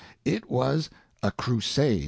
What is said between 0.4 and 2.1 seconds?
was a crusade.